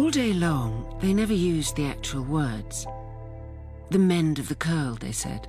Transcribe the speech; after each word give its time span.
All 0.00 0.08
day 0.08 0.32
long, 0.32 0.96
they 1.02 1.12
never 1.12 1.34
used 1.34 1.76
the 1.76 1.84
actual 1.84 2.22
words. 2.22 2.86
The 3.90 3.98
mend 3.98 4.38
of 4.38 4.48
the 4.48 4.54
curl, 4.54 4.94
they 4.94 5.12
said, 5.12 5.46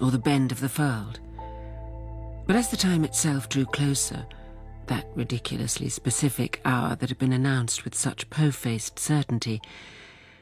or 0.00 0.10
the 0.10 0.18
bend 0.18 0.50
of 0.50 0.58
the 0.58 0.68
furled. 0.68 1.20
But 2.48 2.56
as 2.56 2.68
the 2.68 2.76
time 2.76 3.04
itself 3.04 3.48
drew 3.48 3.64
closer, 3.64 4.26
that 4.88 5.06
ridiculously 5.14 5.88
specific 5.88 6.60
hour 6.64 6.96
that 6.96 7.10
had 7.10 7.18
been 7.18 7.32
announced 7.32 7.84
with 7.84 7.94
such 7.94 8.28
po-faced 8.28 8.98
certainty, 8.98 9.62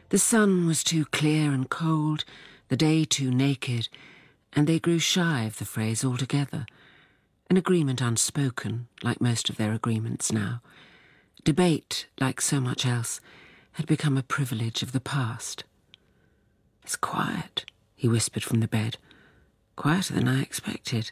the 0.08 0.18
sun 0.18 0.66
was 0.66 0.82
too 0.82 1.04
clear 1.04 1.52
and 1.52 1.68
cold, 1.68 2.24
the 2.68 2.78
day 2.78 3.04
too 3.04 3.30
naked, 3.30 3.90
and 4.54 4.66
they 4.66 4.80
grew 4.80 4.98
shy 4.98 5.42
of 5.42 5.58
the 5.58 5.66
phrase 5.66 6.02
altogether. 6.02 6.64
An 7.50 7.58
agreement 7.58 8.00
unspoken, 8.00 8.88
like 9.02 9.20
most 9.20 9.50
of 9.50 9.58
their 9.58 9.74
agreements 9.74 10.32
now. 10.32 10.62
Debate, 11.44 12.06
like 12.18 12.40
so 12.40 12.58
much 12.58 12.86
else, 12.86 13.20
had 13.72 13.86
become 13.86 14.16
a 14.16 14.22
privilege 14.22 14.82
of 14.82 14.92
the 14.92 15.00
past. 15.00 15.64
It's 16.82 16.96
quiet, 16.96 17.66
he 17.94 18.08
whispered 18.08 18.42
from 18.42 18.60
the 18.60 18.68
bed. 18.68 18.96
Quieter 19.76 20.14
than 20.14 20.26
I 20.26 20.40
expected. 20.40 21.10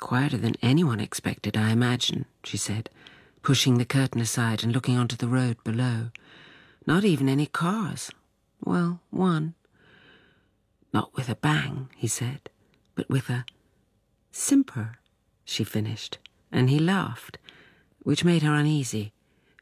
Quieter 0.00 0.38
than 0.38 0.54
anyone 0.62 0.98
expected, 0.98 1.58
I 1.58 1.72
imagine, 1.72 2.24
she 2.42 2.56
said, 2.56 2.88
pushing 3.42 3.76
the 3.76 3.84
curtain 3.84 4.22
aside 4.22 4.64
and 4.64 4.72
looking 4.72 4.96
onto 4.96 5.16
the 5.16 5.28
road 5.28 5.62
below. 5.62 6.08
Not 6.86 7.04
even 7.04 7.28
any 7.28 7.46
cars. 7.46 8.10
Well, 8.64 9.00
one. 9.10 9.52
Not 10.90 11.14
with 11.14 11.28
a 11.28 11.36
bang, 11.36 11.90
he 11.94 12.06
said, 12.06 12.48
but 12.94 13.10
with 13.10 13.28
a 13.28 13.44
simper, 14.32 15.00
she 15.44 15.64
finished, 15.64 16.16
and 16.50 16.70
he 16.70 16.78
laughed, 16.78 17.36
which 18.04 18.24
made 18.24 18.42
her 18.42 18.54
uneasy 18.54 19.12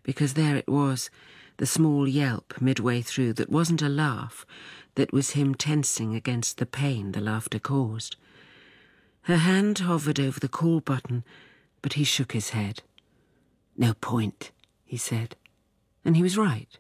because 0.07 0.35
there 0.35 0.55
it 0.57 0.69
was, 0.69 1.11
the 1.57 1.67
small 1.67 2.07
yelp 2.07 2.55
midway 2.61 3.03
through 3.03 3.33
that 3.33 3.51
wasn't 3.51 3.83
a 3.83 3.89
laugh, 3.89 4.47
that 4.95 5.13
was 5.13 5.31
him 5.31 5.53
tensing 5.53 6.15
against 6.15 6.59
the 6.59 6.65
pain 6.65 7.11
the 7.11 7.21
laughter 7.21 7.59
caused. 7.59 8.15
Her 9.23 9.39
hand 9.39 9.81
hovered 9.81 10.21
over 10.21 10.39
the 10.39 10.49
call 10.49 10.79
button, 10.79 11.25
but 11.83 11.95
he 11.95 12.05
shook 12.05 12.33
his 12.33 12.51
head. 12.51 12.83
No 13.77 13.95
point, 13.95 14.53
he 14.85 14.97
said. 14.97 15.35
And 16.05 16.17
he 16.17 16.23
was 16.23 16.39
right. 16.39 16.79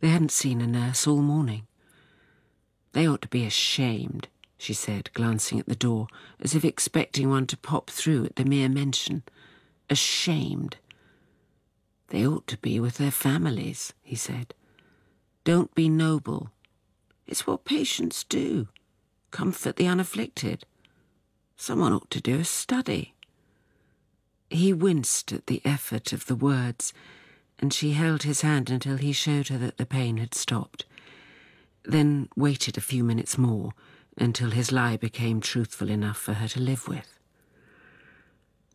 They 0.00 0.08
hadn't 0.08 0.32
seen 0.32 0.62
a 0.62 0.66
nurse 0.66 1.06
all 1.06 1.20
morning. 1.20 1.66
They 2.92 3.06
ought 3.06 3.20
to 3.22 3.28
be 3.28 3.44
ashamed, 3.44 4.28
she 4.56 4.72
said, 4.72 5.10
glancing 5.12 5.60
at 5.60 5.66
the 5.66 5.76
door, 5.76 6.06
as 6.40 6.54
if 6.54 6.64
expecting 6.64 7.28
one 7.28 7.46
to 7.48 7.58
pop 7.58 7.90
through 7.90 8.24
at 8.24 8.36
the 8.36 8.46
mere 8.46 8.70
mention. 8.70 9.22
Ashamed. 9.90 10.78
They 12.14 12.28
ought 12.28 12.46
to 12.46 12.58
be 12.58 12.78
with 12.78 12.98
their 12.98 13.10
families, 13.10 13.92
he 14.00 14.14
said. 14.14 14.54
Don't 15.42 15.74
be 15.74 15.88
noble. 15.88 16.52
It's 17.26 17.44
what 17.44 17.64
patients 17.64 18.22
do. 18.22 18.68
Comfort 19.32 19.74
the 19.74 19.88
unafflicted. 19.88 20.64
Someone 21.56 21.92
ought 21.92 22.12
to 22.12 22.20
do 22.20 22.38
a 22.38 22.44
study. 22.44 23.14
He 24.48 24.72
winced 24.72 25.32
at 25.32 25.48
the 25.48 25.60
effort 25.64 26.12
of 26.12 26.26
the 26.26 26.36
words, 26.36 26.92
and 27.58 27.74
she 27.74 27.94
held 27.94 28.22
his 28.22 28.42
hand 28.42 28.70
until 28.70 28.96
he 28.96 29.10
showed 29.10 29.48
her 29.48 29.58
that 29.58 29.78
the 29.78 29.84
pain 29.84 30.18
had 30.18 30.36
stopped, 30.36 30.84
then 31.84 32.28
waited 32.36 32.78
a 32.78 32.80
few 32.92 33.02
minutes 33.02 33.36
more 33.36 33.72
until 34.16 34.52
his 34.52 34.70
lie 34.70 34.96
became 34.96 35.40
truthful 35.40 35.90
enough 35.90 36.18
for 36.18 36.34
her 36.34 36.46
to 36.46 36.60
live 36.60 36.86
with. 36.86 37.18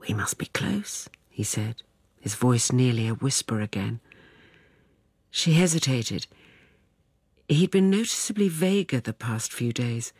We 0.01 0.13
must 0.13 0.37
be 0.37 0.47
close, 0.47 1.07
he 1.29 1.43
said 1.45 1.83
his 2.19 2.35
voice 2.35 2.71
nearly 2.71 3.07
a 3.07 3.13
whisper 3.13 3.61
again. 3.61 3.99
She 5.31 5.53
hesitated. 5.53 6.27
He'd 7.47 7.71
been 7.71 7.89
noticeably 7.89 8.49
vaguer 8.49 8.99
the 8.99 9.13
past 9.13 9.53
few 9.53 9.71
days, 9.73 10.13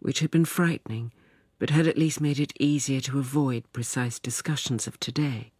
which 0.00 0.20
had 0.20 0.30
been 0.30 0.44
frightening, 0.44 1.12
but 1.58 1.70
had 1.70 1.86
at 1.86 1.98
least 1.98 2.20
made 2.20 2.40
it 2.40 2.52
easier 2.58 3.00
to 3.00 3.18
avoid 3.18 3.72
precise 3.72 4.18
discussions 4.18 4.86
of 4.86 4.98
today. 5.00 5.52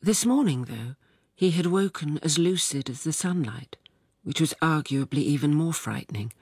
This 0.00 0.26
morning, 0.26 0.64
though, 0.64 0.94
he 1.34 1.52
had 1.52 1.66
woken 1.66 2.18
as 2.22 2.38
lucid 2.38 2.90
as 2.90 3.04
the 3.04 3.12
sunlight, 3.12 3.76
which 4.24 4.40
was 4.40 4.54
arguably 4.60 5.18
even 5.18 5.54
more 5.54 5.72
frightening, 5.72 6.32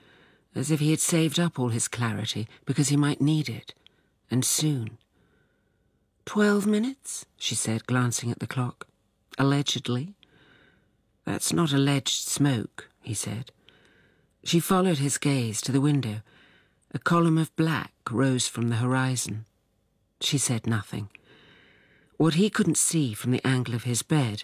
as 0.55 0.71
if 0.71 0.79
he 0.79 0.91
had 0.91 0.99
saved 0.99 1.39
up 1.39 1.59
all 1.59 1.69
his 1.69 1.87
clarity 1.87 2.47
because 2.65 2.89
he 2.89 2.97
might 2.97 3.21
need 3.21 3.47
it, 3.47 3.73
and 4.29 4.43
soon. 4.43 4.97
Twelve 6.27 6.67
minutes, 6.67 7.25
she 7.37 7.55
said, 7.55 7.87
glancing 7.87 8.29
at 8.29 8.39
the 8.39 8.47
clock. 8.47 8.85
Allegedly. 9.37 10.13
That's 11.23 11.53
not 11.53 11.71
alleged 11.71 12.27
smoke, 12.27 12.89
he 13.01 13.13
said. 13.13 13.53
She 14.43 14.59
followed 14.59 14.97
his 14.97 15.17
gaze 15.17 15.61
to 15.61 15.71
the 15.71 15.79
window. 15.79 16.17
A 16.93 16.99
column 16.99 17.37
of 17.37 17.55
black 17.55 17.93
rose 18.11 18.45
from 18.45 18.67
the 18.67 18.75
horizon. 18.75 19.45
She 20.19 20.37
said 20.37 20.67
nothing. 20.67 21.07
What 22.17 22.33
he 22.33 22.49
couldn't 22.49 22.77
see 22.77 23.13
from 23.13 23.31
the 23.31 23.47
angle 23.47 23.73
of 23.73 23.83
his 23.83 24.01
bed 24.01 24.43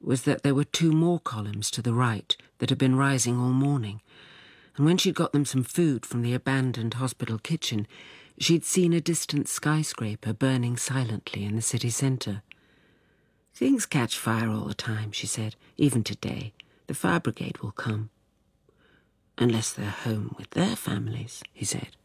was 0.00 0.22
that 0.22 0.44
there 0.44 0.54
were 0.54 0.62
two 0.62 0.92
more 0.92 1.18
columns 1.18 1.72
to 1.72 1.82
the 1.82 1.92
right 1.92 2.36
that 2.58 2.70
had 2.70 2.78
been 2.78 2.94
rising 2.94 3.36
all 3.36 3.50
morning, 3.50 4.00
and 4.76 4.86
when 4.86 4.96
she'd 4.96 5.16
got 5.16 5.32
them 5.32 5.44
some 5.44 5.64
food 5.64 6.06
from 6.06 6.22
the 6.22 6.34
abandoned 6.34 6.94
hospital 6.94 7.38
kitchen, 7.38 7.88
She'd 8.38 8.64
seen 8.64 8.92
a 8.92 9.00
distant 9.00 9.48
skyscraper 9.48 10.32
burning 10.32 10.76
silently 10.76 11.44
in 11.44 11.56
the 11.56 11.62
city 11.62 11.90
centre. 11.90 12.42
Things 13.54 13.86
catch 13.86 14.18
fire 14.18 14.50
all 14.50 14.66
the 14.66 14.74
time, 14.74 15.12
she 15.12 15.26
said. 15.26 15.56
Even 15.78 16.04
today. 16.04 16.52
The 16.86 16.94
fire 16.94 17.20
brigade 17.20 17.58
will 17.58 17.72
come. 17.72 18.10
Unless 19.38 19.72
they're 19.72 19.86
home 19.90 20.34
with 20.38 20.50
their 20.50 20.76
families, 20.76 21.42
he 21.52 21.64
said. 21.64 21.96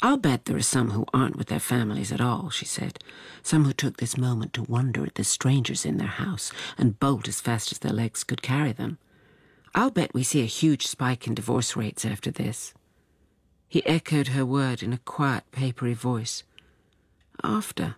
I'll 0.00 0.16
bet 0.16 0.44
there 0.44 0.56
are 0.56 0.62
some 0.62 0.90
who 0.90 1.04
aren't 1.12 1.36
with 1.36 1.48
their 1.48 1.58
families 1.58 2.12
at 2.12 2.20
all, 2.20 2.50
she 2.50 2.64
said. 2.64 3.02
Some 3.42 3.64
who 3.64 3.72
took 3.72 3.96
this 3.96 4.16
moment 4.16 4.52
to 4.52 4.62
wonder 4.62 5.04
at 5.04 5.16
the 5.16 5.24
strangers 5.24 5.84
in 5.84 5.96
their 5.96 6.06
house 6.06 6.52
and 6.76 7.00
bolt 7.00 7.26
as 7.26 7.40
fast 7.40 7.72
as 7.72 7.78
their 7.78 7.92
legs 7.92 8.22
could 8.22 8.42
carry 8.42 8.72
them. 8.72 8.98
I'll 9.74 9.90
bet 9.90 10.14
we 10.14 10.22
see 10.22 10.42
a 10.42 10.46
huge 10.46 10.86
spike 10.86 11.26
in 11.26 11.34
divorce 11.34 11.74
rates 11.74 12.04
after 12.04 12.30
this. 12.30 12.74
He 13.68 13.84
echoed 13.86 14.28
her 14.28 14.46
word 14.46 14.82
in 14.82 14.92
a 14.92 14.98
quiet, 14.98 15.44
papery 15.52 15.94
voice. 15.94 16.42
After. 17.44 17.96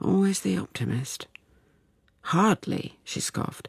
Always 0.00 0.40
the 0.40 0.56
optimist. 0.56 1.26
Hardly, 2.22 2.98
she 3.04 3.20
scoffed. 3.20 3.68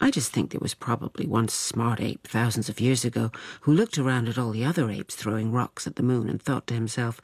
I 0.00 0.10
just 0.10 0.32
think 0.32 0.50
there 0.50 0.60
was 0.60 0.74
probably 0.74 1.26
one 1.26 1.48
smart 1.48 2.00
ape 2.00 2.26
thousands 2.26 2.68
of 2.68 2.80
years 2.80 3.04
ago 3.04 3.30
who 3.62 3.72
looked 3.72 3.98
around 3.98 4.28
at 4.28 4.38
all 4.38 4.50
the 4.50 4.64
other 4.64 4.90
apes 4.90 5.14
throwing 5.14 5.52
rocks 5.52 5.86
at 5.86 5.96
the 5.96 6.02
moon 6.02 6.28
and 6.28 6.42
thought 6.42 6.66
to 6.68 6.74
himself, 6.74 7.20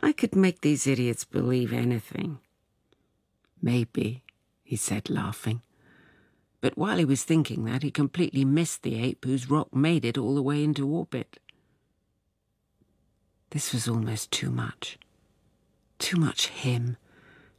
I 0.00 0.12
could 0.12 0.36
make 0.36 0.60
these 0.60 0.86
idiots 0.86 1.24
believe 1.24 1.72
anything. 1.72 2.38
Maybe, 3.60 4.22
he 4.62 4.76
said, 4.76 5.10
laughing. 5.10 5.62
But 6.60 6.76
while 6.76 6.98
he 6.98 7.04
was 7.04 7.24
thinking 7.24 7.64
that, 7.64 7.82
he 7.82 7.90
completely 7.90 8.44
missed 8.44 8.82
the 8.82 9.02
ape 9.02 9.24
whose 9.24 9.50
rock 9.50 9.74
made 9.74 10.04
it 10.04 10.18
all 10.18 10.34
the 10.34 10.42
way 10.42 10.62
into 10.62 10.86
orbit. 10.86 11.38
This 13.50 13.72
was 13.72 13.88
almost 13.88 14.30
too 14.30 14.50
much. 14.50 14.98
Too 15.98 16.16
much 16.16 16.48
him. 16.48 16.96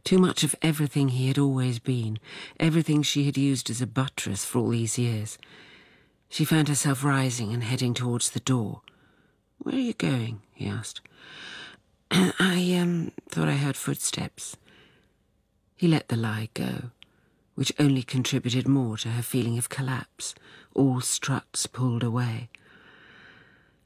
Too 0.03 0.18
much 0.18 0.44
of 0.44 0.56
everything 0.62 1.09
he 1.09 1.28
had 1.28 1.38
always 1.38 1.78
been, 1.78 2.18
everything 2.59 3.03
she 3.03 3.25
had 3.25 3.38
used 3.38 3.69
as 3.69 3.81
a 3.81 3.88
buttress 3.88 4.44
for 4.44 4.59
all 4.59 4.69
these 4.69 4.97
years. 4.97 5.38
She 6.28 6.46
found 6.46 6.70
herself 6.70 7.03
rising 7.03 7.53
and 7.53 7.64
heading 7.64 7.93
towards 7.93 8.32
the 8.32 8.40
door. 8.40 8.82
Where 9.59 9.76
are 9.76 9.79
you 9.79 9.93
going? 9.93 10.41
he 10.53 10.66
asked. 10.66 11.02
I, 12.11 12.78
um, 12.82 13.11
thought 13.29 13.47
I 13.47 13.58
heard 13.58 13.76
footsteps. 13.76 14.58
He 15.76 15.87
let 15.87 16.08
the 16.08 16.16
lie 16.16 16.49
go, 16.53 16.91
which 17.55 17.73
only 17.78 18.02
contributed 18.02 18.67
more 18.67 18.97
to 18.97 19.09
her 19.09 19.22
feeling 19.22 19.58
of 19.58 19.70
collapse, 19.70 20.34
all 20.73 21.02
struts 21.02 21.67
pulled 21.67 22.02
away. 22.03 22.49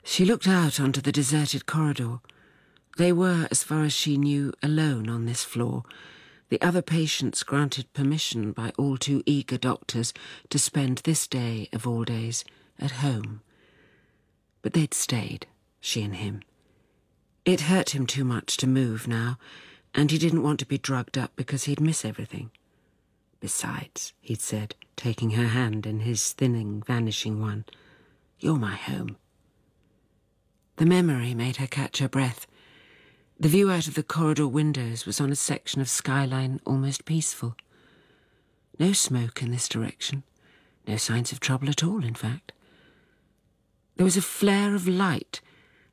She 0.07 0.23
looked 0.23 0.47
out 0.47 0.79
onto 0.79 1.01
the 1.01 1.11
deserted 1.11 1.65
corridor. 1.65 2.19
They 2.95 3.11
were, 3.11 3.47
as 3.49 3.63
far 3.63 3.83
as 3.83 3.91
she 3.91 4.17
knew, 4.17 4.53
alone 4.61 5.09
on 5.09 5.25
this 5.25 5.43
floor. 5.43 5.83
The 6.49 6.61
other 6.61 6.83
patients 6.83 7.41
granted 7.41 7.91
permission 7.91 8.51
by 8.51 8.71
all 8.77 8.97
too 8.97 9.23
eager 9.25 9.57
doctors 9.57 10.13
to 10.51 10.59
spend 10.59 10.99
this 10.99 11.27
day 11.27 11.69
of 11.73 11.87
all 11.87 12.03
days 12.03 12.45
at 12.79 12.91
home. 12.91 13.41
But 14.61 14.73
they'd 14.73 14.93
stayed, 14.93 15.47
she 15.81 16.03
and 16.03 16.15
him. 16.15 16.43
It 17.43 17.61
hurt 17.61 17.95
him 17.95 18.05
too 18.05 18.23
much 18.23 18.57
to 18.57 18.67
move 18.67 19.07
now, 19.07 19.39
and 19.95 20.11
he 20.11 20.19
didn't 20.19 20.43
want 20.43 20.59
to 20.59 20.67
be 20.67 20.77
drugged 20.77 21.17
up 21.17 21.31
because 21.35 21.63
he'd 21.63 21.81
miss 21.81 22.05
everything. 22.05 22.51
Besides, 23.39 24.13
he'd 24.21 24.39
said, 24.39 24.75
taking 24.95 25.31
her 25.31 25.47
hand 25.47 25.87
in 25.87 26.01
his 26.01 26.31
thinning, 26.31 26.83
vanishing 26.85 27.41
one, 27.41 27.65
you're 28.39 28.59
my 28.59 28.75
home. 28.75 29.17
The 30.77 30.85
memory 30.85 31.33
made 31.33 31.57
her 31.57 31.67
catch 31.67 31.99
her 31.99 32.09
breath. 32.09 32.47
The 33.39 33.49
view 33.49 33.71
out 33.71 33.87
of 33.87 33.95
the 33.95 34.03
corridor 34.03 34.47
windows 34.47 35.05
was 35.05 35.21
on 35.21 35.31
a 35.31 35.35
section 35.35 35.81
of 35.81 35.89
skyline 35.89 36.59
almost 36.65 37.05
peaceful. 37.05 37.55
No 38.77 38.91
smoke 38.91 39.41
in 39.41 39.51
this 39.51 39.69
direction, 39.69 40.23
No 40.87 40.97
signs 40.97 41.31
of 41.31 41.39
trouble 41.39 41.69
at 41.69 41.83
all, 41.83 42.03
in 42.03 42.13
fact. 42.13 42.51
There 43.95 44.03
was 44.03 44.17
a 44.17 44.21
flare 44.21 44.75
of 44.75 44.87
light, 44.87 45.41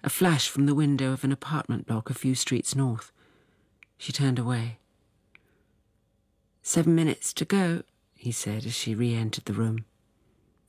a 0.03 0.11
flash 0.11 0.49
from 0.49 0.67
the 0.67 0.75
window 0.75 1.13
of 1.13 1.23
an 1.23 1.33
apartment 1.33 1.87
block 1.87 2.11
a 2.11 2.15
few 2.15 2.35
streets 2.35 2.75
north. 2.75 3.13
She 3.97 4.13
turned 4.13 4.39
away. 4.39 4.79
Seven 6.63 6.95
minutes 6.95 7.33
to 7.35 7.45
go, 7.45 7.83
he 8.17 8.33
said 8.33 8.67
as 8.67 8.75
she 8.75 8.95
re 8.95 9.15
entered 9.15 9.45
the 9.45 9.53
room. 9.53 9.85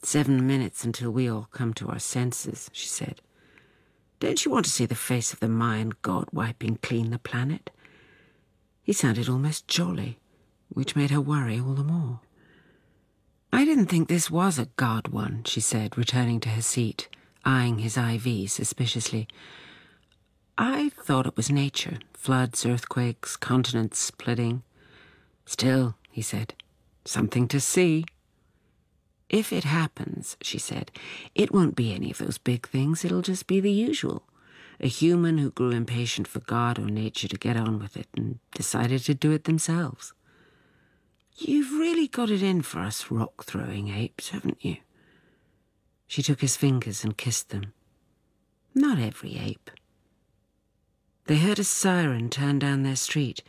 Seven 0.04 0.45
minutes 0.45 0.83
until 0.83 1.12
we 1.12 1.30
all 1.30 1.48
come 1.51 1.74
to 1.75 1.89
our 1.89 2.00
senses, 2.00 2.69
she 2.74 2.88
said. 2.88 3.21
Don't 4.24 4.46
you 4.46 4.52
want 4.52 4.64
to 4.64 4.72
see 4.72 4.86
the 4.86 4.96
face 4.96 5.34
of 5.34 5.42
the 5.42 5.50
Mayan 5.50 5.92
god 6.02 6.30
wiping 6.31 6.78
clean 6.81 7.10
the 7.10 7.20
planet? 7.20 7.70
He 8.81 8.94
sounded 8.94 9.28
almost 9.28 9.68
jolly, 9.68 10.18
which 10.70 10.96
made 10.96 11.12
her 11.12 11.20
worry 11.20 11.60
all 11.60 11.74
the 11.74 11.84
more. 11.84 12.22
I 13.52 13.66
didn't 13.66 13.88
think 13.88 14.08
this 14.08 14.31
was 14.31 14.58
a 14.58 14.70
god 14.78 15.10
one, 15.10 15.44
she 15.44 15.60
said, 15.60 15.98
returning 15.98 16.40
to 16.40 16.50
her 16.50 16.62
seat, 16.62 17.10
eyeing 17.44 17.80
his 17.80 17.98
IV 17.98 18.50
suspiciously. 18.50 19.28
I 20.58 20.88
thought 20.88 21.28
it 21.28 21.36
was 21.36 21.50
nature 21.50 22.00
floods, 22.14 22.66
earthquakes, 22.66 23.36
continents 23.36 24.00
splitting. 24.00 24.64
Still, 25.46 25.96
he 26.10 26.22
said, 26.22 26.54
something 27.04 27.50
to 27.50 27.60
see. 27.60 28.06
If 29.33 29.51
it 29.51 29.63
happens, 29.63 30.38
she 30.44 30.59
said, 30.59 30.91
it 31.33 31.51
won't 31.51 31.75
be 31.75 31.91
any 31.91 32.12
of 32.12 32.19
those 32.19 32.38
big 32.38 32.68
things, 32.68 33.03
it'll 33.03 33.24
just 33.24 33.47
be 33.47 33.59
the 33.59 33.71
usual. 33.71 34.27
A 34.80 34.88
human 34.88 35.39
who 35.39 35.50
grew 35.50 35.71
impatient 35.71 36.27
for 36.27 36.41
God 36.41 36.77
or 36.77 36.85
nature 36.85 37.27
to 37.27 37.38
get 37.38 37.57
on 37.57 37.80
with 37.80 37.97
it 37.97 38.06
and 38.15 38.38
decided 38.53 39.00
to 39.06 39.15
do 39.15 39.31
it 39.31 39.45
themselves. 39.45 40.13
You've 41.35 41.71
really 41.71 42.07
got 42.07 42.30
it 42.30 42.44
in 42.44 42.62
for 42.62 42.81
us 42.81 43.09
rock 43.09 43.44
throwing 43.44 43.89
apes, 43.89 44.30
haven't 44.30 44.63
you? 44.63 44.77
She 46.06 46.21
took 46.21 46.41
his 46.41 46.56
fingers 46.56 47.03
and 47.03 47.18
kissed 47.18 47.50
them. 47.50 47.74
Not 48.75 49.00
every 49.00 49.39
ape. 49.39 49.71
They 51.25 51.38
heard 51.38 51.57
a 51.57 51.63
siren 51.63 52.29
turn 52.29 52.59
down 52.59 52.83
their 52.83 52.95
street. 52.95 53.41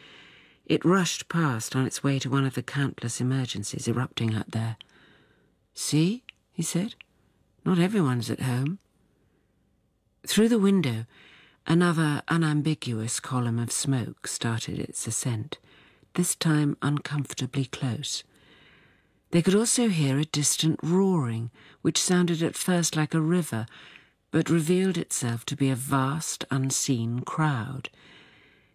It 0.64 0.82
rushed 0.82 1.28
past 1.28 1.76
on 1.76 1.84
its 1.84 2.02
way 2.02 2.18
to 2.20 2.30
one 2.30 2.46
of 2.46 2.54
the 2.54 2.62
countless 2.62 3.20
emergencies 3.20 3.86
erupting 3.86 4.34
out 4.34 4.52
there. 4.52 4.78
See, 5.74 6.22
he 6.52 6.62
said, 6.62 6.94
not 7.64 7.78
everyone's 7.78 8.30
at 8.30 8.40
home. 8.40 8.78
Through 10.26 10.48
the 10.48 10.58
window, 10.58 11.06
another 11.66 12.22
unambiguous 12.28 13.20
column 13.20 13.58
of 13.58 13.72
smoke 13.72 14.26
started 14.26 14.78
its 14.78 15.06
ascent, 15.06 15.58
this 16.14 16.34
time 16.34 16.76
uncomfortably 16.80 17.64
close. 17.64 18.22
They 19.30 19.42
could 19.42 19.54
also 19.54 19.88
hear 19.88 20.18
a 20.18 20.24
distant 20.24 20.78
roaring, 20.82 21.50
which 21.82 22.00
sounded 22.00 22.42
at 22.42 22.54
first 22.54 22.94
like 22.94 23.14
a 23.14 23.20
river, 23.20 23.66
but 24.30 24.48
revealed 24.48 24.96
itself 24.96 25.44
to 25.46 25.56
be 25.56 25.70
a 25.70 25.74
vast, 25.74 26.44
unseen 26.50 27.20
crowd. 27.20 27.88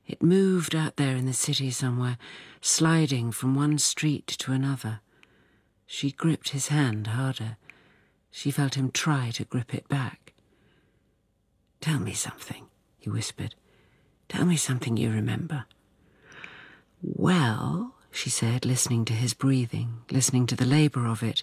It 0.06 0.22
moved 0.22 0.76
out 0.76 0.98
there 0.98 1.16
in 1.16 1.26
the 1.26 1.34
city 1.34 1.72
somewhere, 1.72 2.18
sliding 2.62 3.32
from 3.32 3.56
one 3.56 3.78
street 3.78 4.28
to 4.40 4.52
another. 4.52 5.00
She 5.92 6.12
gripped 6.12 6.50
his 6.50 6.68
hand 6.68 7.08
harder. 7.08 7.58
She 8.30 8.52
felt 8.52 8.76
him 8.76 8.92
try 8.92 9.32
to 9.32 9.44
grip 9.44 9.74
it 9.74 9.90
back. 9.90 10.34
Tell 11.82 11.98
me 11.98 12.14
something, 12.14 12.68
he 13.00 13.10
whispered. 13.10 13.56
Tell 14.28 14.46
me 14.46 14.56
something 14.56 14.98
you 14.98 15.10
remember. 15.10 15.66
Well, 17.02 17.96
she 18.12 18.30
said, 18.30 18.68
listening 18.68 19.04
to 19.06 19.14
his 19.14 19.34
breathing, 19.34 20.04
listening 20.12 20.46
to 20.48 20.56
the 20.56 20.64
labour 20.64 21.08
of 21.08 21.24
it, 21.24 21.42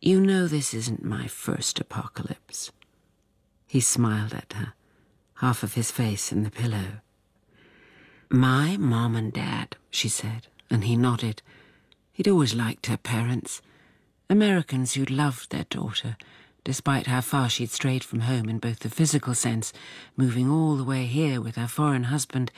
you 0.00 0.20
know 0.20 0.46
this 0.46 0.72
isn't 0.72 1.02
my 1.02 1.26
first 1.26 1.80
apocalypse. 1.80 2.70
He 3.66 3.80
smiled 3.80 4.34
at 4.34 4.52
her, 4.52 4.74
half 5.38 5.64
of 5.64 5.74
his 5.74 5.90
face 5.90 6.30
in 6.30 6.44
the 6.44 6.52
pillow. 6.52 7.00
My 8.30 8.76
mom 8.76 9.16
and 9.16 9.32
dad, 9.32 9.74
she 9.90 10.08
said, 10.08 10.46
and 10.70 10.84
he 10.84 10.96
nodded. 10.96 11.42
He'd 12.18 12.26
always 12.26 12.52
liked 12.52 12.86
her 12.86 12.96
parents, 12.96 13.62
Americans 14.28 14.94
who'd 14.94 15.08
loved 15.08 15.52
their 15.52 15.66
daughter, 15.70 16.16
despite 16.64 17.06
how 17.06 17.20
far 17.20 17.48
she'd 17.48 17.70
strayed 17.70 18.02
from 18.02 18.22
home 18.22 18.48
in 18.48 18.58
both 18.58 18.80
the 18.80 18.90
physical 18.90 19.34
sense, 19.34 19.72
moving 20.16 20.50
all 20.50 20.74
the 20.74 20.82
way 20.82 21.06
here 21.06 21.40
with 21.40 21.54
her 21.54 21.68
foreign 21.68 22.02
husband, 22.10 22.50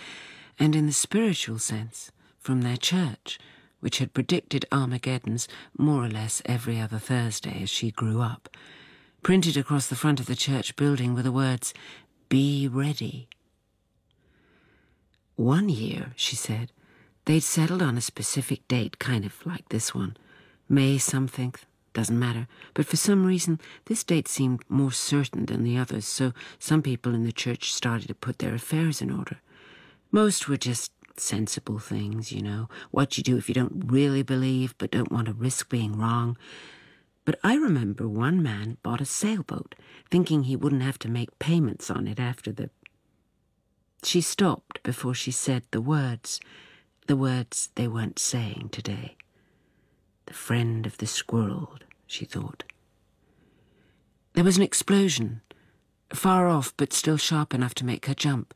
and 0.58 0.74
in 0.74 0.86
the 0.86 0.94
spiritual 0.94 1.58
sense, 1.58 2.10
from 2.38 2.62
their 2.62 2.78
church, 2.78 3.38
which 3.80 3.98
had 3.98 4.14
predicted 4.14 4.64
Armageddons 4.72 5.46
more 5.76 6.02
or 6.04 6.08
less 6.08 6.40
every 6.46 6.80
other 6.80 6.98
Thursday 6.98 7.60
as 7.62 7.68
she 7.68 7.90
grew 7.90 8.22
up. 8.22 8.48
Printed 9.22 9.58
across 9.58 9.88
the 9.88 9.94
front 9.94 10.20
of 10.20 10.24
the 10.24 10.34
church 10.34 10.74
building 10.74 11.14
were 11.14 11.22
the 11.22 11.30
words, 11.30 11.74
Be 12.30 12.66
ready. 12.66 13.28
One 15.36 15.68
year, 15.68 16.12
she 16.16 16.34
said, 16.34 16.72
They'd 17.24 17.40
settled 17.40 17.82
on 17.82 17.96
a 17.96 18.00
specific 18.00 18.66
date, 18.68 18.98
kind 18.98 19.24
of 19.24 19.44
like 19.46 19.68
this 19.68 19.94
one. 19.94 20.16
May 20.68 20.98
something, 20.98 21.54
doesn't 21.92 22.18
matter. 22.18 22.46
But 22.74 22.86
for 22.86 22.96
some 22.96 23.26
reason, 23.26 23.60
this 23.86 24.04
date 24.04 24.28
seemed 24.28 24.64
more 24.68 24.92
certain 24.92 25.46
than 25.46 25.64
the 25.64 25.76
others, 25.76 26.06
so 26.06 26.32
some 26.58 26.82
people 26.82 27.14
in 27.14 27.24
the 27.24 27.32
church 27.32 27.72
started 27.72 28.08
to 28.08 28.14
put 28.14 28.38
their 28.38 28.54
affairs 28.54 29.02
in 29.02 29.10
order. 29.10 29.40
Most 30.10 30.48
were 30.48 30.56
just 30.56 30.92
sensible 31.16 31.78
things, 31.78 32.32
you 32.32 32.42
know, 32.42 32.68
what 32.90 33.16
you 33.18 33.22
do 33.22 33.36
if 33.36 33.48
you 33.48 33.54
don't 33.54 33.84
really 33.86 34.22
believe 34.22 34.74
but 34.78 34.90
don't 34.90 35.12
want 35.12 35.26
to 35.26 35.32
risk 35.32 35.68
being 35.68 35.98
wrong. 35.98 36.36
But 37.24 37.38
I 37.44 37.54
remember 37.54 38.08
one 38.08 38.42
man 38.42 38.78
bought 38.82 39.00
a 39.00 39.04
sailboat, 39.04 39.74
thinking 40.10 40.44
he 40.44 40.56
wouldn't 40.56 40.82
have 40.82 40.98
to 41.00 41.08
make 41.08 41.38
payments 41.38 41.90
on 41.90 42.08
it 42.08 42.18
after 42.18 42.50
the. 42.50 42.70
She 44.02 44.20
stopped 44.20 44.82
before 44.82 45.14
she 45.14 45.30
said 45.30 45.64
the 45.70 45.82
words 45.82 46.40
the 47.10 47.16
words 47.16 47.70
they 47.74 47.88
weren't 47.88 48.20
saying 48.20 48.68
today. 48.70 49.16
The 50.26 50.32
friend 50.32 50.86
of 50.86 50.98
the 50.98 51.08
squirrel, 51.08 51.74
she 52.06 52.24
thought. 52.24 52.62
There 54.34 54.44
was 54.44 54.56
an 54.56 54.62
explosion, 54.62 55.40
far 56.14 56.46
off 56.46 56.72
but 56.76 56.92
still 56.92 57.16
sharp 57.16 57.52
enough 57.52 57.74
to 57.74 57.84
make 57.84 58.06
her 58.06 58.14
jump. 58.14 58.54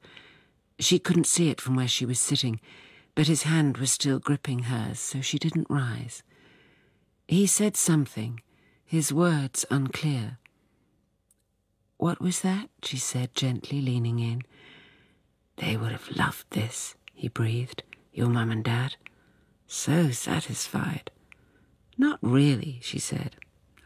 She 0.79 1.01
couldn't 1.01 1.27
see 1.27 1.51
it 1.51 1.61
from 1.61 1.75
where 1.75 1.89
she 1.89 2.07
was 2.07 2.21
sitting, 2.21 2.61
but 3.17 3.27
his 3.27 3.43
hand 3.43 3.79
was 3.79 3.91
still 3.91 4.21
gripping 4.21 4.61
hers, 4.71 5.01
so 5.01 5.21
she 5.21 5.41
didn't 5.41 5.67
rise. 5.69 6.23
He 7.27 7.49
said 7.49 7.77
something, 7.77 8.41
his 8.85 9.13
words 9.13 9.65
unclear. 9.69 10.39
What 11.97 12.21
was 12.21 12.43
that? 12.43 12.71
she 12.85 12.99
said, 12.99 13.35
gently 13.35 13.81
leaning 13.81 14.21
in. 14.21 14.43
They 15.57 15.77
would 15.77 15.91
have 15.91 16.09
loved 16.17 16.45
this, 16.51 16.95
he 17.13 17.27
breathed. 17.27 17.83
Your 18.15 18.29
mum 18.29 18.51
and 18.51 18.65
dad? 18.65 18.95
So 19.67 20.13
satisfied. 20.13 21.11
Not 21.99 22.21
really, 22.23 22.79
she 22.81 22.99
said. 22.99 23.37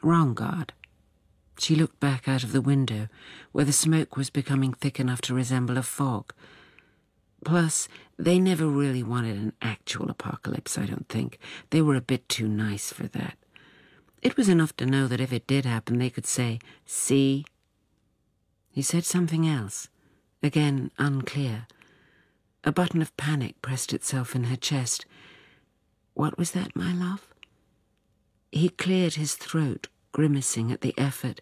Wrong 0.03 0.35
God. 0.35 0.75
She 1.59 1.75
looked 1.75 1.99
back 1.99 2.29
out 2.29 2.45
of 2.45 2.53
the 2.53 2.61
window, 2.61 3.09
where 3.53 3.65
the 3.65 3.73
smoke 3.73 4.17
was 4.17 4.31
becoming 4.31 4.75
thick 4.75 5.01
enough 5.01 5.23
to 5.23 5.35
resemble 5.35 5.79
a 5.79 5.83
fog. 5.83 6.33
Plus, 7.45 7.89
they 8.19 8.39
never 8.39 8.67
really 8.67 9.03
wanted 9.03 9.37
an 9.37 9.55
actual 9.63 10.11
apocalypse, 10.11 10.77
I 10.77 10.85
don't 10.85 11.09
think. 11.09 11.39
They 11.71 11.81
were 11.81 11.97
a 11.97 12.01
bit 12.01 12.29
too 12.29 12.49
nice 12.49 12.93
for 12.93 13.09
that. 13.09 13.39
It 14.21 14.37
was 14.37 14.49
enough 14.49 14.77
to 14.77 14.87
know 14.87 15.07
that 15.09 15.21
if 15.21 15.33
it 15.33 15.47
did 15.47 15.65
happen, 15.65 15.99
they 15.99 16.11
could 16.11 16.27
say, 16.27 16.59
See? 16.85 17.45
He 18.71 18.83
said 18.83 19.05
something 19.05 19.49
else, 19.49 19.89
again 20.43 20.91
unclear. 20.99 21.67
A 22.69 22.73
button 22.73 23.01
of 23.01 23.17
panic 23.17 23.63
pressed 23.63 23.95
itself 23.95 24.37
in 24.37 24.45
her 24.45 24.57
chest. 24.57 25.07
What 26.13 26.37
was 26.37 26.51
that, 26.51 26.77
my 26.77 26.93
love? 26.93 27.27
He 28.53 28.69
cleared 28.69 29.15
his 29.15 29.37
throat, 29.37 29.89
grimacing 30.13 30.71
at 30.71 30.83
the 30.83 30.93
effort. 30.99 31.41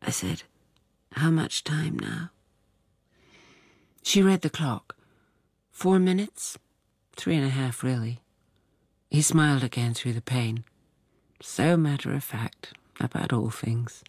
I 0.00 0.12
said, 0.12 0.44
How 1.10 1.28
much 1.28 1.64
time 1.64 1.98
now? 1.98 2.30
She 4.04 4.22
read 4.22 4.42
the 4.42 4.48
clock. 4.48 4.94
Four 5.72 5.98
minutes? 5.98 6.56
Three 7.16 7.34
and 7.34 7.44
a 7.44 7.50
half, 7.50 7.82
really. 7.82 8.20
He 9.10 9.22
smiled 9.22 9.64
again 9.64 9.92
through 9.92 10.12
the 10.12 10.22
pain. 10.22 10.62
So 11.40 11.76
matter 11.76 12.14
of 12.14 12.22
fact 12.22 12.74
about 13.00 13.32
all 13.32 13.50
things. 13.50 14.04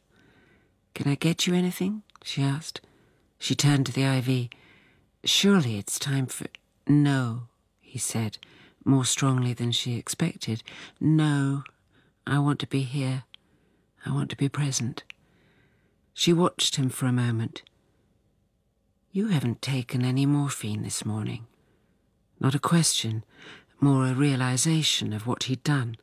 Can 0.93 1.11
I 1.11 1.15
get 1.15 1.47
you 1.47 1.55
anything? 1.55 2.03
she 2.23 2.43
asked. 2.43 2.81
She 3.39 3.55
turned 3.55 3.87
to 3.87 3.91
the 3.91 4.03
IV. 4.03 4.49
Surely 5.25 5.77
it's 5.77 5.97
time 5.97 6.25
for. 6.25 6.47
No, 6.85 7.43
he 7.79 7.97
said, 7.97 8.37
more 8.83 9.05
strongly 9.05 9.53
than 9.53 9.71
she 9.71 9.95
expected. 9.95 10.63
No, 10.99 11.63
I 12.27 12.39
want 12.39 12.59
to 12.59 12.67
be 12.67 12.81
here. 12.81 13.23
I 14.05 14.11
want 14.11 14.29
to 14.31 14.35
be 14.35 14.49
present. 14.49 15.03
She 16.13 16.33
watched 16.33 16.75
him 16.75 16.89
for 16.89 17.05
a 17.05 17.13
moment. 17.13 17.63
You 19.11 19.27
haven't 19.27 19.61
taken 19.61 20.03
any 20.03 20.25
morphine 20.25 20.83
this 20.83 21.05
morning. 21.05 21.47
Not 22.39 22.55
a 22.55 22.59
question, 22.59 23.23
more 23.79 24.07
a 24.07 24.13
realization 24.13 25.13
of 25.13 25.25
what 25.25 25.43
he'd 25.43 25.63
done. 25.63 25.95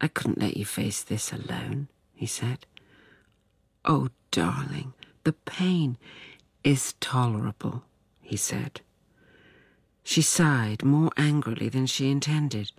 I 0.00 0.08
couldn't 0.08 0.40
let 0.40 0.56
you 0.56 0.64
face 0.64 1.02
this 1.02 1.32
alone, 1.32 1.88
he 2.14 2.26
said. 2.26 2.66
Oh, 3.84 4.08
darling, 4.30 4.94
the 5.24 5.32
pain 5.32 5.98
is 6.64 6.94
tolerable, 7.00 7.84
he 8.20 8.36
said. 8.36 8.80
She 10.04 10.22
sighed 10.22 10.84
more 10.84 11.10
angrily 11.16 11.68
than 11.68 11.86
she 11.86 12.10
intended. 12.10 12.72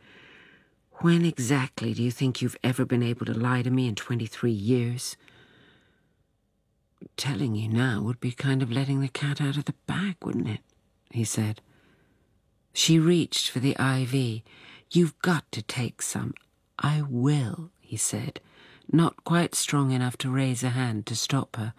When 0.97 1.25
exactly 1.25 1.93
do 1.93 2.03
you 2.03 2.11
think 2.11 2.41
you've 2.41 2.57
ever 2.63 2.85
been 2.85 3.03
able 3.03 3.25
to 3.25 3.33
lie 3.33 3.61
to 3.61 3.69
me 3.69 3.87
in 3.87 3.95
23 3.95 4.51
years? 4.51 5.17
Telling 7.17 7.55
you 7.55 7.67
now 7.67 8.01
would 8.01 8.19
be 8.19 8.31
kind 8.31 8.61
of 8.61 8.71
letting 8.71 9.01
the 9.01 9.07
cat 9.07 9.41
out 9.41 9.57
of 9.57 9.65
the 9.65 9.75
bag, 9.87 10.15
wouldn't 10.23 10.47
it? 10.47 10.61
he 11.09 11.23
said. 11.23 11.61
She 12.73 12.97
reached 12.99 13.49
for 13.49 13.59
the 13.59 13.75
IV. 13.79 14.41
You've 14.91 15.17
got 15.19 15.51
to 15.51 15.61
take 15.61 16.01
some. 16.01 16.33
I 16.79 17.03
will, 17.07 17.69
he 17.79 17.97
said, 17.97 18.39
not 18.91 19.23
quite 19.23 19.55
strong 19.55 19.91
enough 19.91 20.17
to 20.17 20.29
raise 20.29 20.63
a 20.63 20.69
hand 20.69 21.05
to 21.07 21.15
stop 21.15 21.55
her. 21.55 21.73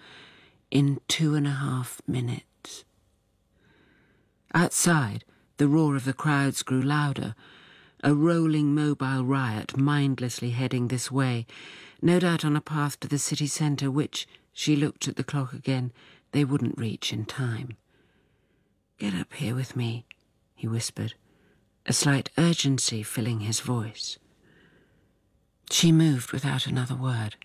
In 0.70 1.00
two 1.08 1.34
and 1.34 1.46
a 1.46 1.50
half 1.50 2.00
minutes. 2.06 2.84
Outside, 4.54 5.24
the 5.56 5.68
roar 5.68 5.96
of 5.96 6.04
the 6.04 6.12
crowds 6.12 6.62
grew 6.62 6.82
louder, 6.82 7.34
a 8.02 8.14
rolling 8.14 8.74
mobile 8.74 9.24
riot 9.24 9.76
mindlessly 9.76 10.50
heading 10.50 10.88
this 10.88 11.10
way, 11.10 11.46
no 12.02 12.18
doubt 12.18 12.44
on 12.44 12.56
a 12.56 12.60
path 12.60 12.98
to 13.00 13.08
the 13.08 13.18
city 13.18 13.46
centre 13.46 13.90
which, 13.90 14.26
she 14.52 14.76
looked 14.76 15.08
at 15.08 15.16
the 15.16 15.24
clock 15.24 15.52
again, 15.52 15.92
they 16.32 16.44
wouldn't 16.44 16.78
reach 16.78 17.12
in 17.12 17.24
time. 17.24 17.76
Get 18.98 19.14
up 19.14 19.32
here 19.34 19.54
with 19.54 19.76
me, 19.76 20.04
he 20.54 20.68
whispered, 20.68 21.14
a 21.86 21.92
slight 21.92 22.30
urgency 22.36 23.02
filling 23.02 23.40
his 23.40 23.60
voice. 23.60 24.18
She 25.70 25.92
moved 25.92 26.32
without 26.32 26.66
another 26.66 26.94
word. 26.94 27.36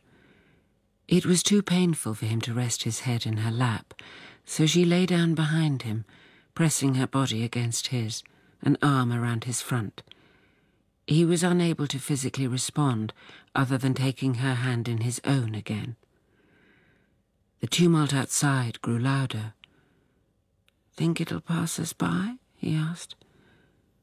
It 1.09 1.25
was 1.25 1.41
too 1.41 1.63
painful 1.63 2.13
for 2.13 2.27
him 2.27 2.39
to 2.41 2.53
rest 2.53 2.83
his 2.83 2.99
head 2.99 3.25
in 3.25 3.37
her 3.37 3.49
lap, 3.49 3.95
so 4.45 4.67
she 4.67 4.85
lay 4.85 5.07
down 5.07 5.33
behind 5.33 5.81
him, 5.81 6.05
pressing 6.53 6.93
her 6.95 7.07
body 7.07 7.43
against 7.43 7.87
his, 7.87 8.21
an 8.61 8.77
arm 8.83 9.11
around 9.11 9.45
his 9.45 9.59
front. 9.59 10.03
He 11.07 11.25
was 11.25 11.41
unable 11.41 11.87
to 11.87 11.97
physically 11.97 12.45
respond 12.45 13.11
other 13.55 13.75
than 13.75 13.95
taking 13.95 14.35
her 14.35 14.53
hand 14.53 14.87
in 14.87 14.99
his 14.99 15.19
own 15.25 15.55
again. 15.55 15.95
The 17.59 17.67
tumult 17.67 18.13
outside 18.13 18.79
grew 18.83 18.99
louder. 18.99 19.53
Think 20.95 21.19
it'll 21.19 21.41
pass 21.41 21.79
us 21.79 21.91
by? 21.91 22.35
he 22.55 22.75
asked. 22.75 23.15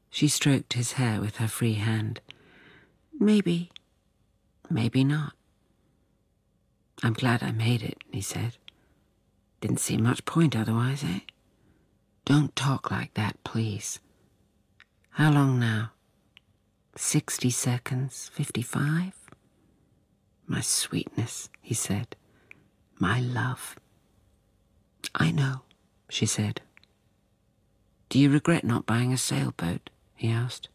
She 0.09 0.27
stroked 0.27 0.73
his 0.73 0.93
hair 0.93 1.21
with 1.21 1.37
her 1.37 1.47
free 1.47 1.75
hand. 1.75 2.19
Maybe, 3.17 3.71
maybe 4.69 5.05
not. 5.05 5.36
I'm 7.03 7.13
glad 7.13 7.43
I 7.43 7.51
made 7.51 7.83
it, 7.83 7.97
he 8.11 8.21
said. 8.21 8.57
Didn't 9.61 9.79
see 9.79 9.97
much 9.97 10.25
point 10.25 10.55
otherwise, 10.55 11.03
eh? 11.03 11.19
Don't 12.25 12.55
talk 12.55 12.91
like 12.91 13.13
that, 13.13 13.43
please. 13.43 13.99
How 15.11 15.31
long 15.31 15.59
now? 15.59 15.91
Sixty 16.95 17.49
seconds, 17.49 18.29
fifty-five? 18.33 19.13
My 20.47 20.61
sweetness, 20.61 21.49
he 21.61 21.73
said. 21.73 22.15
My 22.99 23.19
love. 23.19 23.75
I 25.13 25.31
know, 25.31 25.61
she 26.09 26.25
said. 26.25 26.61
Do 28.09 28.17
you 28.19 28.29
regret 28.31 28.63
not 28.63 28.85
buying 28.85 29.13
a 29.13 29.17
sailboat? 29.17 29.89
he 30.15 30.29
asked. 30.29 30.69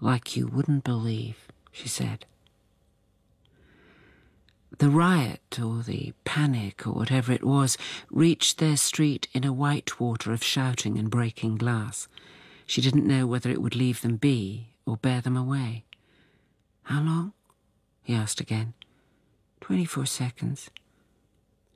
Like 0.00 0.36
you 0.36 0.46
wouldn't 0.46 0.84
believe, 0.84 1.48
she 1.72 1.88
said. 1.88 2.26
The 4.78 4.90
riot, 4.90 5.58
or 5.62 5.82
the 5.82 6.12
panic, 6.24 6.86
or 6.86 6.92
whatever 6.92 7.32
it 7.32 7.44
was, 7.44 7.78
reached 8.10 8.58
their 8.58 8.76
street 8.76 9.28
in 9.32 9.44
a 9.44 9.52
white 9.52 9.98
water 10.00 10.32
of 10.32 10.44
shouting 10.44 10.98
and 10.98 11.10
breaking 11.10 11.56
glass. 11.56 12.08
She 12.66 12.80
didn't 12.82 13.06
know 13.06 13.26
whether 13.26 13.48
it 13.50 13.62
would 13.62 13.76
leave 13.76 14.02
them 14.02 14.16
be 14.16 14.74
or 14.84 14.96
bear 14.96 15.20
them 15.20 15.36
away. 15.36 15.84
How 16.84 17.00
long? 17.00 17.32
he 18.02 18.14
asked 18.14 18.40
again. 18.40 18.74
Twenty-four 19.60 20.06
seconds. 20.06 20.70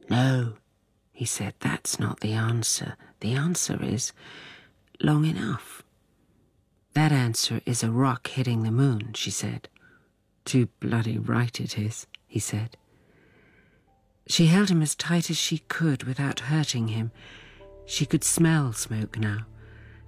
No, 0.09 0.55
he 1.13 1.25
said, 1.25 1.55
that's 1.61 1.99
not 1.99 2.21
the 2.21 2.33
answer. 2.33 2.97
The 3.21 3.33
answer 3.33 3.83
is 3.83 4.13
long 5.01 5.25
enough. 5.25 5.83
That 6.95 7.13
answer 7.13 7.61
is 7.67 7.83
a 7.83 7.91
rock 7.91 8.29
hitting 8.29 8.63
the 8.63 8.71
moon, 8.71 9.13
she 9.15 9.31
said. 9.31 9.69
Too 10.45 10.67
bloody 10.81 11.19
right 11.19 11.61
it 11.61 11.79
is, 11.79 12.07
he 12.27 12.39
said. 12.39 12.77
She 14.27 14.47
held 14.47 14.71
him 14.71 14.83
as 14.83 14.95
tight 14.95 15.31
as 15.31 15.37
she 15.37 15.59
could 15.59 16.05
without 16.05 16.41
hurting 16.41 16.89
him. 16.89 17.11
She 17.85 18.07
could 18.07 18.23
smell 18.23 18.73
smoke 18.73 19.19
now, 19.19 19.47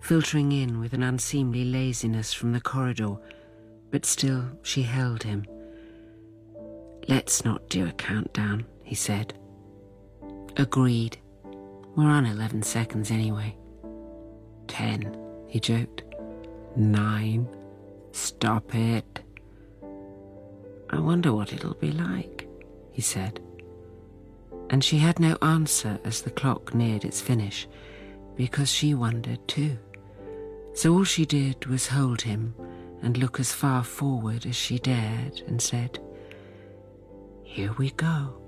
filtering 0.01 0.53
in 0.53 0.79
with 0.79 0.93
an 0.93 1.03
unseemly 1.03 1.65
laziness 1.65 2.33
from 2.33 2.53
the 2.53 2.61
corridor, 2.61 3.17
but 3.91 4.05
still 4.05 4.45
she 4.63 4.83
held 4.83 5.25
him. 5.25 5.45
Let's 7.09 7.45
not 7.45 7.69
do 7.69 7.87
a 7.87 7.93
countdown, 7.93 8.65
he 8.85 8.95
said. 8.95 9.35
Agreed. 10.57 11.19
We're 11.97 12.05
on 12.05 12.27
11 12.27 12.63
seconds 12.63 13.11
anyway. 13.11 13.57
Ten, 14.69 15.17
he 15.49 15.59
joked. 15.61 16.05
Nine. 16.77 17.49
Stop 18.13 18.75
it. 18.75 19.21
I 20.93 20.99
wonder 21.01 21.33
what 21.33 21.53
it'll 21.53 21.75
be 21.75 21.91
like, 21.91 22.47
he 22.91 23.01
said. 23.01 23.41
And 24.71 24.85
she 24.85 24.99
had 24.99 25.19
no 25.19 25.37
answer 25.41 25.99
as 26.05 26.21
the 26.23 26.31
clock 26.31 26.75
neared 26.75 27.05
its 27.05 27.21
finish, 27.21 27.67
because 28.37 28.71
she 28.71 28.95
wondered 28.95 29.47
too. 29.49 29.79
So 30.75 30.93
all 30.93 31.05
she 31.05 31.25
did 31.25 31.67
was 31.67 31.89
hold 31.89 32.23
him 32.23 32.55
and 33.03 33.19
look 33.19 33.41
as 33.41 33.53
far 33.53 33.83
forward 33.83 34.47
as 34.47 34.57
she 34.57 34.79
dared 34.79 35.43
and 35.47 35.61
said, 35.61 35.99
Here 37.43 37.73
we 37.79 37.91
go. 37.91 38.42